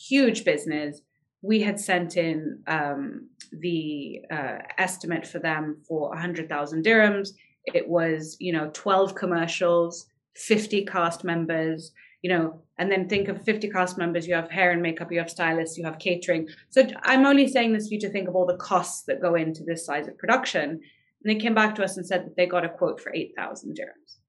[0.00, 1.00] huge business.
[1.42, 7.30] We had sent in um, the uh, estimate for them for 100,000 dirhams.
[7.66, 13.42] It was, you know, 12 commercials, 50 cast members, you know, and then think of
[13.42, 16.48] 50 cast members, you have hair and makeup, you have stylists, you have catering.
[16.68, 19.34] So I'm only saying this for you to think of all the costs that go
[19.34, 20.70] into this size of production.
[20.70, 20.80] And
[21.24, 24.19] they came back to us and said that they got a quote for 8,000 dirhams.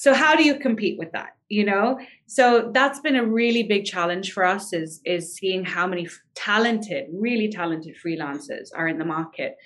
[0.00, 1.36] So how do you compete with that?
[1.50, 5.86] You know, so that's been a really big challenge for us is is seeing how
[5.86, 9.56] many talented, really talented freelancers are in the market.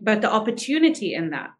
[0.00, 1.54] But the opportunity in that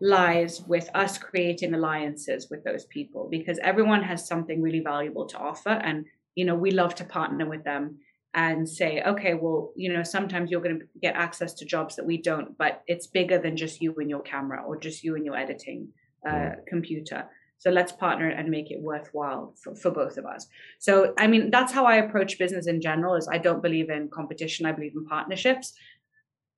[0.00, 5.38] lies with us creating alliances with those people because everyone has something really valuable to
[5.38, 7.98] offer and you know we love to partner with them
[8.32, 12.06] and say okay well you know sometimes you're going to get access to jobs that
[12.06, 15.26] we don't but it's bigger than just you and your camera or just you and
[15.26, 15.86] your editing
[16.26, 17.28] uh, computer
[17.60, 20.46] so let's partner and make it worthwhile for, for both of us.
[20.78, 24.08] So, I mean, that's how I approach business in general is I don't believe in
[24.08, 24.64] competition.
[24.64, 25.74] I believe in partnerships.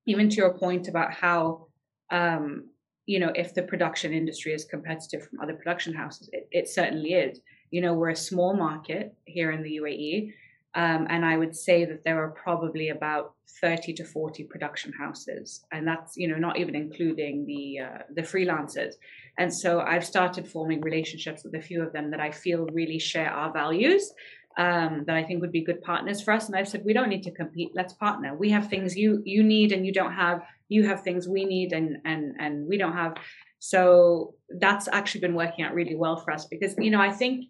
[0.05, 1.67] Even to your point about how,
[2.09, 2.69] um,
[3.05, 7.15] you know, if the production industry is competitive from other production houses, it, it certainly
[7.15, 7.41] is.
[7.69, 10.31] You know, we're a small market here in the UAE.
[10.75, 15.65] Um, and I would say that there are probably about 30 to 40 production houses,
[15.71, 18.95] and that's you know not even including the uh, the freelancers.
[19.37, 22.99] And so I've started forming relationships with a few of them that I feel really
[22.99, 24.11] share our values.
[24.55, 26.45] Um, that I think would be good partners for us.
[26.45, 27.71] And I've said we don't need to compete.
[27.73, 28.35] Let's partner.
[28.35, 30.43] We have things you you need and you don't have.
[30.69, 33.15] You have things we need and and and we don't have.
[33.57, 37.45] So that's actually been working out really well for us because you know I think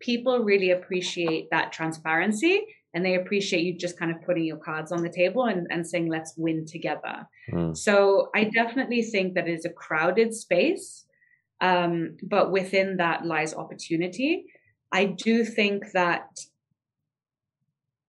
[0.00, 2.62] people really appreciate that transparency
[2.94, 5.86] and they appreciate you just kind of putting your cards on the table and, and
[5.86, 7.76] saying let's win together mm.
[7.76, 11.04] so i definitely think that it's a crowded space
[11.60, 14.44] um, but within that lies opportunity
[14.92, 16.26] i do think that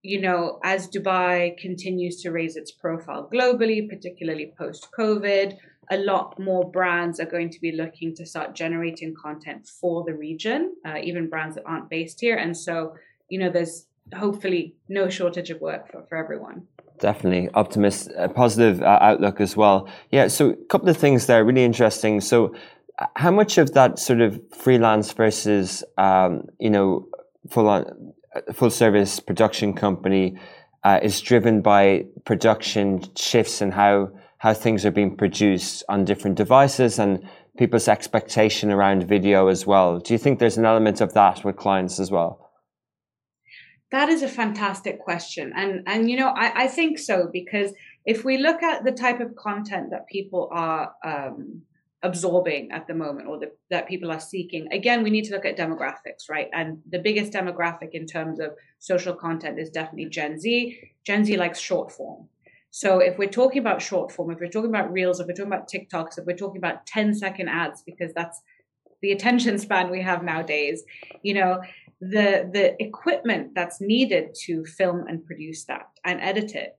[0.01, 5.57] you know as dubai continues to raise its profile globally particularly post covid
[5.91, 10.13] a lot more brands are going to be looking to start generating content for the
[10.13, 12.35] region, uh, even brands that aren't based here.
[12.35, 12.95] And so,
[13.29, 16.67] you know, there's hopefully no shortage of work for, for everyone.
[16.99, 19.87] Definitely optimist, a positive uh, outlook as well.
[20.11, 20.27] Yeah.
[20.27, 22.21] So, a couple of things there, really interesting.
[22.21, 22.57] So, uh,
[23.15, 27.07] how much of that sort of freelance versus, um, you know,
[27.49, 30.37] full on, uh, full service production company
[30.83, 36.37] uh, is driven by production shifts and how how things are being produced on different
[36.37, 37.21] devices and
[37.57, 39.99] people's expectation around video as well.
[39.99, 42.49] Do you think there's an element of that with clients as well?
[43.91, 45.51] That is a fantastic question.
[45.55, 47.73] And and you know, I, I think so because
[48.05, 51.63] if we look at the type of content that people are um,
[52.01, 54.71] absorbing at the moment or the, that people are seeking.
[54.71, 56.47] Again we need to look at demographics right?
[56.53, 60.79] And the biggest demographic in terms of social content is definitely gen z.
[61.05, 62.27] Gen z likes short form.
[62.71, 65.51] So if we're talking about short form, if we're talking about reels, if we're talking
[65.51, 68.41] about TikToks, if we're talking about 10 second ads, because that's
[69.01, 70.83] the attention span we have nowadays,
[71.23, 71.61] you know,
[72.01, 76.77] the the equipment that's needed to film and produce that and edit it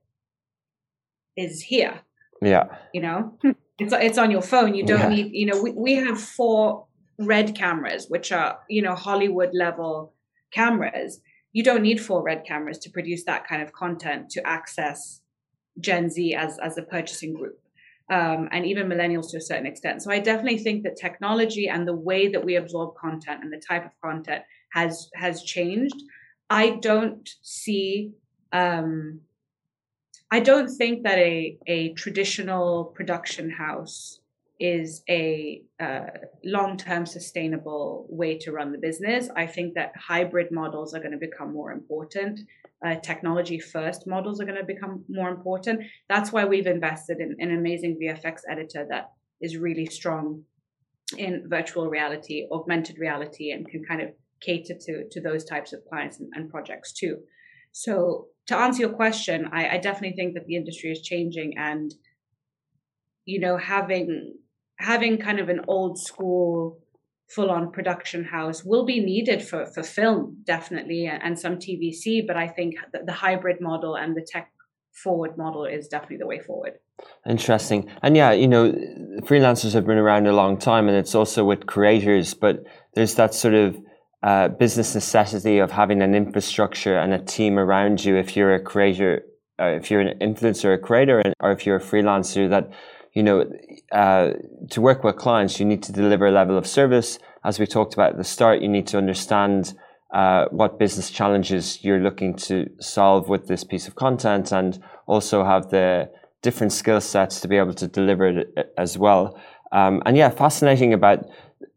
[1.37, 2.01] is here.
[2.41, 2.75] Yeah.
[2.93, 3.37] You know,
[3.81, 4.71] it's it's on your phone.
[4.75, 5.15] You don't yeah.
[5.15, 6.85] need, you know, we, we have four
[7.17, 10.13] red cameras, which are, you know, Hollywood level
[10.51, 11.21] cameras.
[11.53, 15.21] You don't need four red cameras to produce that kind of content to access
[15.79, 17.57] Gen Z as as a purchasing group.
[18.09, 20.01] Um, and even millennials to a certain extent.
[20.01, 23.61] So I definitely think that technology and the way that we absorb content and the
[23.69, 25.99] type of content has has changed.
[26.49, 28.11] I don't see.
[28.51, 29.21] Um,
[30.31, 34.19] I don't think that a a traditional production house
[34.59, 36.05] is a uh,
[36.43, 39.29] long term sustainable way to run the business.
[39.35, 42.39] I think that hybrid models are going to become more important
[42.85, 45.83] uh, technology first models are going to become more important.
[46.09, 50.43] That's why we've invested in, an amazing VFX editor that is really strong
[51.17, 54.09] in virtual reality, augmented reality, and can kind of
[54.41, 57.17] cater to, to those types of clients and, and projects too.
[57.71, 61.93] So, to answer your question, I, I definitely think that the industry is changing, and
[63.25, 64.35] you know, having
[64.77, 66.79] having kind of an old school
[67.29, 72.27] full on production house will be needed for, for film, definitely, and some TVC.
[72.27, 74.51] But I think the hybrid model and the tech
[74.91, 76.73] forward model is definitely the way forward.
[77.25, 77.89] Interesting.
[78.03, 78.73] And yeah, you know,
[79.21, 82.63] freelancers have been around a long time and it's also with creators, but
[82.95, 83.79] there's that sort of
[84.23, 88.61] uh, business necessity of having an infrastructure and a team around you if you're a
[88.61, 89.23] creator,
[89.59, 92.71] uh, if you're an influencer, a creator, or if you're a freelancer that
[93.13, 93.45] you know,
[93.91, 94.31] uh,
[94.69, 97.19] to work with clients, you need to deliver a level of service.
[97.43, 99.73] As we talked about at the start, you need to understand
[100.13, 105.43] uh, what business challenges you're looking to solve with this piece of content and also
[105.43, 106.09] have the
[106.41, 109.39] different skill sets to be able to deliver it uh, as well.
[109.71, 111.25] Um, and yeah, fascinating about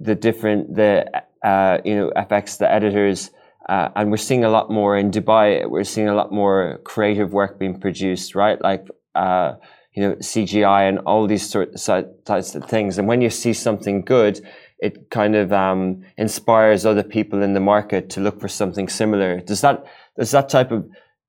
[0.01, 1.07] the different, the,
[1.45, 3.31] uh, you know, FX, the editors,
[3.69, 5.69] uh, and we're seeing a lot more in Dubai.
[5.69, 8.61] We're seeing a lot more creative work being produced, right?
[8.61, 9.55] Like, uh,
[9.95, 12.99] you know, CGI and all these sort of types of things.
[12.99, 14.41] And when you see something good,
[14.81, 19.41] it kind of um, inspires other people in the market to look for something similar.
[19.41, 19.87] Does that
[20.19, 20.87] does that type of,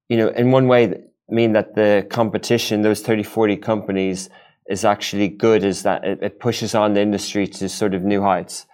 [0.09, 0.93] you know, in one way
[1.29, 4.29] mean that the competition, those 30, 40 companies,
[4.67, 5.63] is actually good?
[5.63, 8.65] Is that it, it pushes on the industry to sort of new heights?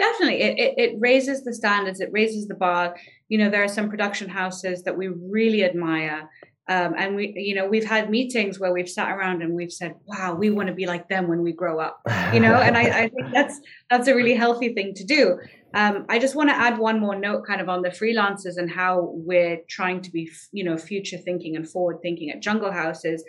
[0.00, 2.00] Definitely, it, it, it raises the standards.
[2.00, 2.96] It raises the bar.
[3.28, 6.28] You know, there are some production houses that we really admire
[6.70, 9.96] um, and we, you know, we've had meetings where we've sat around and we've said,
[10.06, 12.00] "Wow, we want to be like them when we grow up,"
[12.32, 12.54] you know.
[12.54, 15.40] and I, I think that's that's a really healthy thing to do.
[15.74, 18.70] Um, I just want to add one more note, kind of on the freelancers and
[18.70, 23.24] how we're trying to be, you know, future thinking and forward thinking at Jungle Houses.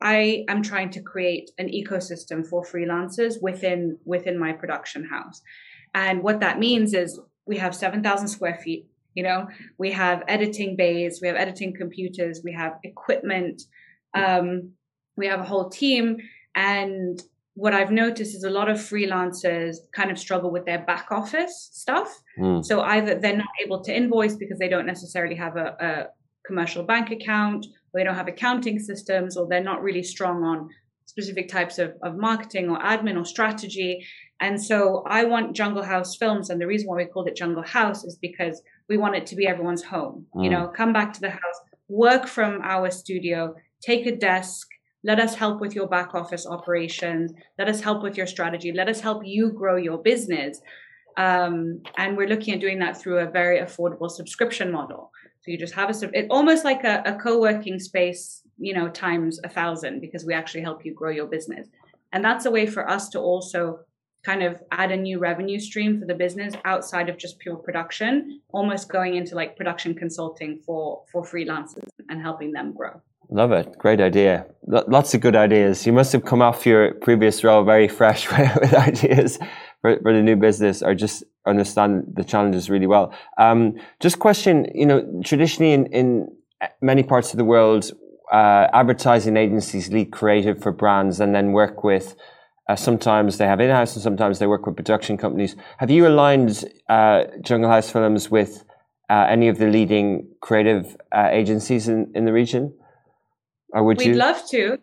[0.00, 5.42] I am trying to create an ecosystem for freelancers within within my production house,
[6.04, 7.08] and what that means is
[7.50, 8.84] we have seven thousand square feet
[9.18, 9.40] You know,
[9.78, 13.56] we have editing bays, we have editing computers, we have equipment,
[14.22, 14.46] um,
[15.16, 16.06] we have a whole team.
[16.54, 17.16] And
[17.62, 21.56] what I've noticed is a lot of freelancers kind of struggle with their back office
[21.72, 22.10] stuff.
[22.38, 22.62] Mm.
[22.68, 25.90] So either they're not able to invoice because they don't necessarily have a, a
[26.48, 30.58] commercial bank account, or they don't have accounting systems, or they're not really strong on
[31.06, 34.04] specific types of, of marketing or admin or strategy.
[34.40, 37.62] And so I want Jungle House Films, and the reason why we called it Jungle
[37.62, 40.26] House is because we want it to be everyone's home.
[40.34, 40.44] Mm.
[40.44, 44.68] You know, come back to the house, work from our studio, take a desk,
[45.06, 47.32] let us help with your back office operations.
[47.58, 48.72] Let us help with your strategy.
[48.72, 50.60] Let us help you grow your business.
[51.16, 55.12] Um, and we're looking at doing that through a very affordable subscription model.
[55.40, 59.40] So you just have a it almost like a, a co-working space, you know, times
[59.44, 61.68] a thousand because we actually help you grow your business.
[62.12, 63.80] And that's a way for us to also
[64.24, 68.40] kind of add a new revenue stream for the business outside of just pure production,
[68.52, 73.00] almost going into like production consulting for for freelancers and helping them grow.
[73.28, 73.76] Love it.
[73.78, 74.46] Great idea.
[74.72, 75.86] L- lots of good ideas.
[75.86, 78.30] You must have come off your previous role very fresh
[78.60, 79.38] with ideas
[79.80, 83.12] for, for the new business or just understand the challenges really well.
[83.38, 86.28] Um, just question, you know, traditionally in, in
[86.80, 87.90] many parts of the world,
[88.32, 92.16] uh, advertising agencies lead creative for brands and then work with
[92.68, 95.54] uh, sometimes they have in-house and sometimes they work with production companies.
[95.78, 98.64] Have you aligned uh, Jungle House Films with
[99.08, 102.76] uh, any of the leading creative uh, agencies in, in the region?
[103.72, 104.14] Or would We'd you?
[104.14, 104.78] love to.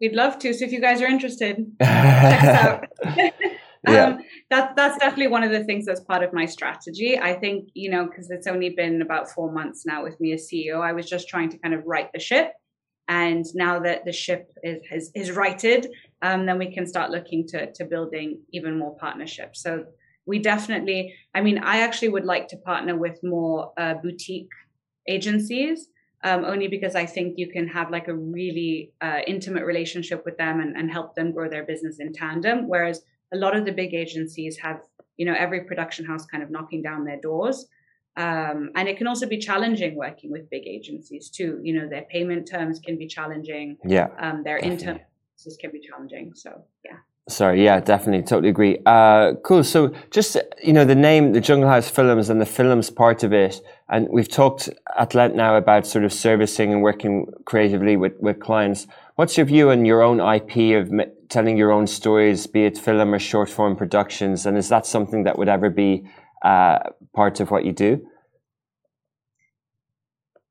[0.00, 0.54] We'd love to.
[0.54, 2.84] So if you guys are interested, check us out.
[3.04, 3.30] yeah.
[3.86, 4.18] Um,
[4.50, 7.18] that, that's definitely one of the things that's part of my strategy.
[7.18, 10.48] I think, you know, because it's only been about four months now with me as
[10.52, 12.52] CEO, I was just trying to kind of right the ship.
[13.08, 15.88] And now that the ship is, is, is righted,
[16.20, 19.62] um, then we can start looking to, to building even more partnerships.
[19.62, 19.86] So
[20.26, 24.50] we definitely, I mean, I actually would like to partner with more uh, boutique
[25.08, 25.88] agencies
[26.24, 30.36] um, only because I think you can have like a really uh, intimate relationship with
[30.36, 32.68] them and, and help them grow their business in tandem.
[32.68, 33.02] Whereas
[33.32, 34.80] a lot of the big agencies have,
[35.16, 37.66] you know, every production house kind of knocking down their doors.
[38.18, 41.60] Um, and it can also be challenging working with big agencies too.
[41.62, 43.78] You know, their payment terms can be challenging.
[43.84, 44.08] Yeah.
[44.18, 45.00] Um, their internal
[45.60, 46.32] can be challenging.
[46.34, 46.96] So yeah.
[47.28, 48.78] Sorry, yeah, definitely, totally agree.
[48.86, 49.62] Uh, cool.
[49.62, 53.34] So, just you know, the name, the Jungle House Films, and the films part of
[53.34, 53.60] it,
[53.90, 58.40] and we've talked at length now about sort of servicing and working creatively with with
[58.40, 58.86] clients.
[59.16, 60.90] What's your view on your own IP of
[61.28, 65.24] telling your own stories, be it film or short form productions, and is that something
[65.24, 66.08] that would ever be
[66.44, 66.78] uh,
[67.14, 68.06] part of what you do?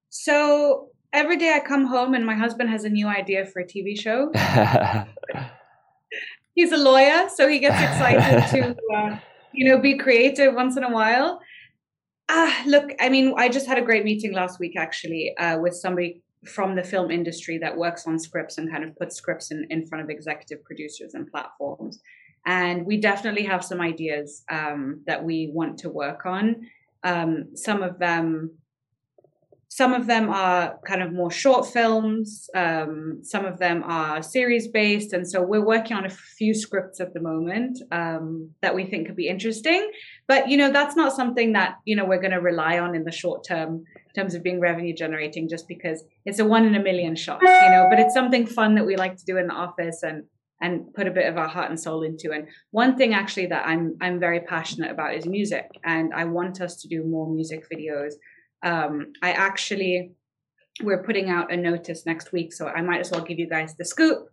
[0.10, 3.66] So every day I come home and my husband has a new idea for a
[3.66, 4.32] TV show.
[6.56, 9.20] he's a lawyer, so he gets excited to uh,
[9.54, 11.40] you know be creative once in a while.
[12.30, 15.76] Ah, look, I mean, I just had a great meeting last week actually uh, with
[15.76, 19.66] somebody from the film industry that works on scripts and kind of puts scripts in,
[19.70, 22.00] in front of executive producers and platforms.
[22.48, 26.68] And we definitely have some ideas um, that we want to work on.
[27.04, 28.58] Um, some of them
[29.70, 34.68] some of them are kind of more short films, um, some of them are series
[34.68, 35.14] based.
[35.14, 39.06] And so we're working on a few scripts at the moment um, that we think
[39.06, 39.92] could be interesting.
[40.28, 43.04] But, you know, that's not something that, you know, we're going to rely on in
[43.04, 46.74] the short term in terms of being revenue generating just because it's a one in
[46.74, 49.46] a million shot, you know, but it's something fun that we like to do in
[49.46, 50.24] the office and
[50.62, 52.32] and put a bit of our heart and soul into.
[52.32, 56.62] And one thing actually that I'm I'm very passionate about is music, and I want
[56.62, 58.14] us to do more music videos
[58.64, 60.12] um, I actually
[60.84, 63.76] we're putting out a notice next week, so I might as well give you guys
[63.76, 64.28] the scoop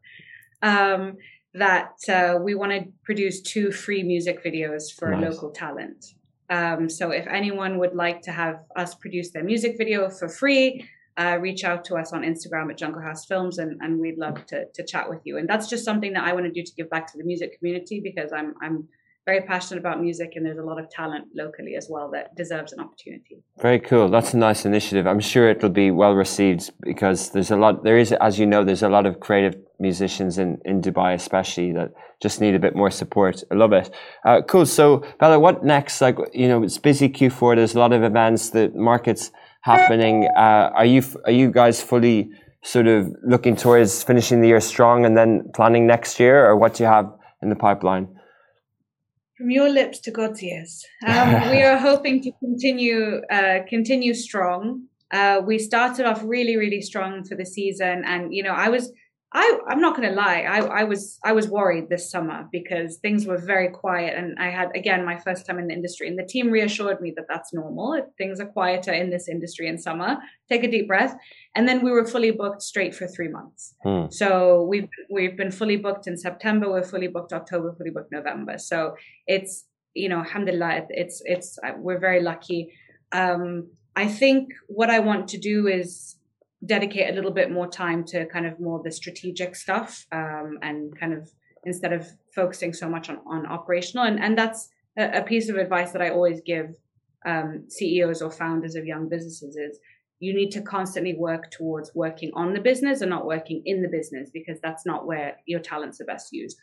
[0.60, 1.16] um,
[1.54, 5.32] that uh, we want to produce two free music videos for nice.
[5.32, 6.04] local talent.
[6.50, 10.86] Um, so if anyone would like to have us produce their music video for free,
[11.16, 14.44] uh, reach out to us on Instagram at Jungle House Films, and, and we'd love
[14.46, 15.38] to, to chat with you.
[15.38, 17.58] And that's just something that I want to do to give back to the music
[17.58, 18.88] community because I'm I'm
[19.26, 22.72] very passionate about music and there's a lot of talent locally as well that deserves
[22.72, 23.42] an opportunity.
[23.60, 24.08] Very cool.
[24.10, 25.06] That's a nice initiative.
[25.06, 28.64] I'm sure it'll be well received because there's a lot there is as you know
[28.64, 32.76] there's a lot of creative musicians in, in Dubai especially that just need a bit
[32.76, 33.42] more support.
[33.50, 33.90] I love it.
[34.26, 34.66] Uh, cool.
[34.66, 36.00] So Bella, what next?
[36.02, 37.56] Like you know, it's busy Q4.
[37.56, 38.50] There's a lot of events.
[38.50, 39.30] The markets
[39.64, 40.28] happening.
[40.36, 42.30] Uh, are you are you guys fully
[42.62, 46.74] sort of looking towards finishing the year strong and then planning next year, or what
[46.74, 47.10] do you have
[47.42, 48.06] in the pipeline?
[49.36, 50.84] From your lips to God's ears.
[51.06, 54.84] Um, we are hoping to continue uh, continue strong.
[55.10, 58.92] Uh, we started off really, really strong for the season, and you know, I was
[59.36, 60.42] I, I'm not going to lie.
[60.42, 64.48] I, I was I was worried this summer because things were very quiet, and I
[64.50, 67.52] had again my first time in the industry, and the team reassured me that that's
[67.52, 68.00] normal.
[68.16, 70.18] Things are quieter in this industry in summer.
[70.48, 71.16] Take a deep breath,
[71.56, 73.74] and then we were fully booked straight for three months.
[73.82, 74.06] Hmm.
[74.10, 76.70] So we've we've been fully booked in September.
[76.70, 77.74] We're fully booked October.
[77.76, 78.56] Fully booked November.
[78.58, 78.94] So
[79.26, 79.64] it's
[79.94, 82.72] you know, alhamdulillah, it's it's we're very lucky.
[83.10, 86.16] Um, I think what I want to do is
[86.66, 90.98] dedicate a little bit more time to kind of more the strategic stuff um, and
[90.98, 91.30] kind of
[91.64, 94.06] instead of focusing so much on, on operational.
[94.06, 96.74] And, and that's a, piece of advice that i always give
[97.26, 99.78] um, ceos or founders of young businesses is
[100.20, 103.88] you need to constantly work towards working on the business and not working in the
[103.88, 106.58] business because that's not where your talents are best used.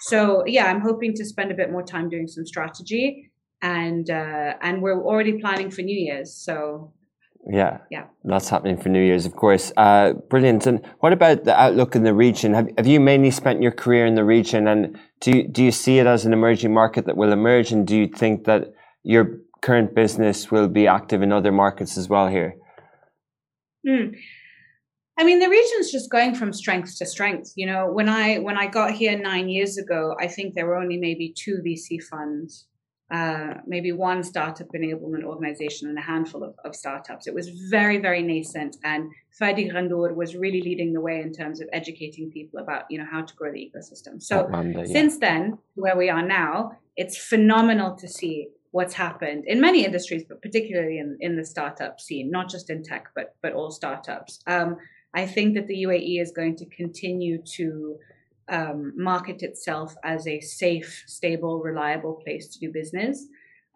[0.00, 3.30] So yeah i'm hoping to spend a bit more time doing some strategy
[3.62, 6.92] and uh, and we're already planning for new year's so
[7.48, 9.72] yeah, yeah, that's happening for New Year's, of course.
[9.76, 10.66] Uh, brilliant.
[10.66, 12.54] And what about the outlook in the region?
[12.54, 15.70] Have, have you mainly spent your career in the region, and do you, do you
[15.70, 17.70] see it as an emerging market that will emerge?
[17.70, 18.72] And do you think that
[19.04, 22.56] your current business will be active in other markets as well here?
[23.86, 24.14] Hmm.
[25.18, 27.52] I mean, the region's just going from strength to strength.
[27.54, 30.76] You know, when I when I got here nine years ago, I think there were
[30.76, 32.66] only maybe two VC funds
[33.10, 37.28] uh, maybe one startup enablement organization and a handful of, of, startups.
[37.28, 41.60] It was very, very nascent, and Fadi Ghandour was really leading the way in terms
[41.60, 44.20] of educating people about you know how to grow the ecosystem.
[44.20, 45.28] So Monday, since yeah.
[45.28, 50.42] then, where we are now, it's phenomenal to see what's happened in many industries, but
[50.42, 54.40] particularly in, in the startup scene, not just in tech, but but all startups.
[54.48, 54.78] Um,
[55.14, 57.98] I think that the UAE is going to continue to
[58.48, 63.26] um, market itself as a safe, stable, reliable place to do business.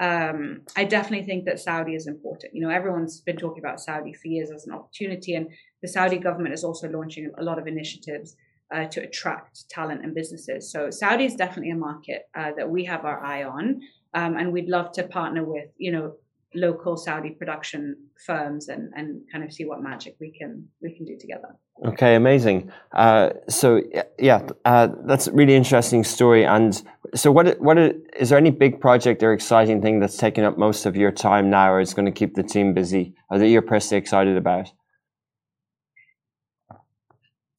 [0.01, 2.55] Um, I definitely think that Saudi is important.
[2.55, 5.49] You know, everyone's been talking about Saudi for years as an opportunity, and
[5.83, 8.35] the Saudi government is also launching a lot of initiatives
[8.75, 10.73] uh, to attract talent and businesses.
[10.73, 13.83] So Saudi is definitely a market uh, that we have our eye on,
[14.15, 16.15] um, and we'd love to partner with, you know,
[16.55, 17.97] local Saudi production
[18.27, 21.55] firms and, and kind of see what magic we can we can do together.
[21.83, 22.71] Okay, amazing.
[22.93, 23.81] Uh, so
[24.19, 26.45] yeah, uh, that's a really interesting story.
[26.45, 26.81] And
[27.15, 30.85] so, what what is there any big project or exciting thing that's taking up most
[30.85, 33.63] of your time now, or is going to keep the team busy, or that you're
[33.63, 34.73] personally excited about?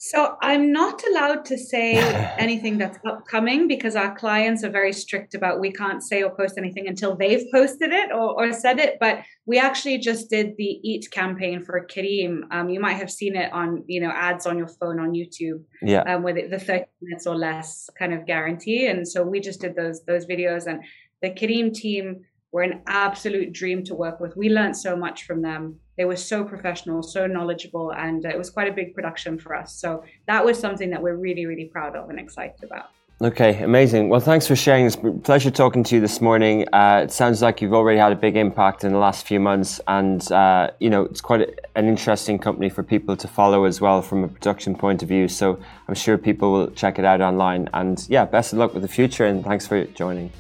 [0.04, 1.93] So I'm not allowed to say
[2.39, 6.58] anything that's upcoming because our clients are very strict about we can't say or post
[6.58, 8.97] anything until they've posted it or, or said it.
[8.99, 12.41] But we actually just did the Eat campaign for Careem.
[12.49, 15.62] Um, you might have seen it on you know ads on your phone on YouTube.
[15.84, 16.02] Yeah.
[16.02, 19.76] Um, with the 30 minutes or less kind of guarantee, and so we just did
[19.76, 20.84] those those videos, and
[21.22, 24.36] the Careem team were an absolute dream to work with.
[24.36, 25.80] We learned so much from them.
[25.97, 29.56] They were so professional, so knowledgeable, and uh, it was quite a big production for
[29.56, 29.74] us.
[29.74, 32.89] So that was something that we're really, really proud of and excited about.
[33.22, 34.10] Okay, amazing.
[34.10, 34.88] Well, thanks for sharing.
[34.88, 36.66] It's a pleasure talking to you this morning.
[36.74, 39.80] Uh, it sounds like you've already had a big impact in the last few months,
[39.88, 43.80] and uh, you know it's quite a, an interesting company for people to follow as
[43.80, 45.28] well from a production point of view.
[45.28, 47.70] So I'm sure people will check it out online.
[47.76, 50.32] And yeah, best of luck with the future, and thanks for joining.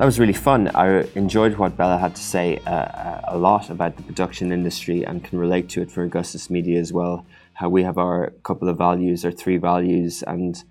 [0.00, 0.68] That was really fun.
[0.68, 5.04] I enjoyed what Bella had to say uh, uh, a lot about the production industry
[5.04, 7.26] and can relate to it for Augustus Media as well.
[7.52, 10.64] How we have our couple of values, our three values, and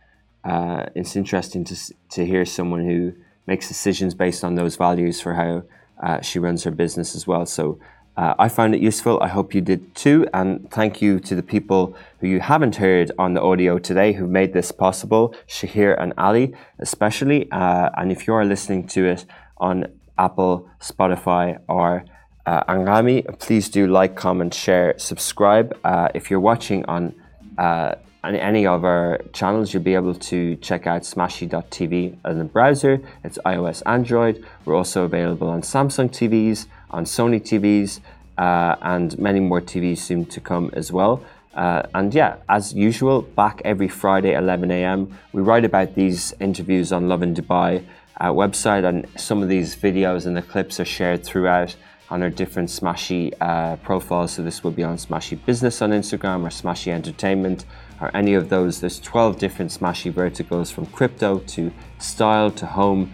[0.44, 1.76] uh, it's interesting to
[2.10, 3.14] to hear someone who
[3.46, 5.62] makes decisions based on those values for how
[6.02, 7.46] uh, she runs her business as well.
[7.46, 7.78] So
[8.20, 9.18] uh, I found it useful.
[9.22, 10.28] I hope you did too.
[10.34, 14.28] And thank you to the people who you haven't heard on the audio today who
[14.28, 17.50] made this possible, Shahir and Ali, especially.
[17.50, 19.24] Uh, and if you are listening to it
[19.58, 19.86] on
[20.18, 22.04] Apple, Spotify, or
[22.46, 25.78] uh, Anghami, please do like, comment, share, subscribe.
[25.86, 27.16] Uh, if you're watching on
[27.58, 27.96] uh,
[28.26, 33.02] any of our channels, you'll be able to check out smashi.tv in the browser.
[33.24, 34.46] It's iOS, Android.
[34.66, 38.00] We're also available on Samsung TVs on Sony TVs,
[38.38, 41.24] uh, and many more TVs soon to come as well.
[41.54, 45.18] Uh, and yeah, as usual, back every Friday, 11 a.m.
[45.34, 47.84] We write about these interviews on Lovin Dubai
[48.22, 51.76] uh, website, and some of these videos and the clips are shared throughout
[52.10, 54.34] on our different Smashi uh, profiles.
[54.34, 57.66] So this will be on Smashi Business on Instagram or Smashi Entertainment
[58.02, 58.80] or any of those.
[58.80, 63.12] There's 12 different Smashi verticals from crypto to style to home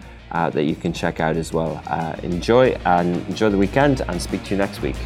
[0.50, 1.82] that you can check out as well.
[1.86, 4.96] Uh, enjoy and enjoy the weekend, and speak to you next week.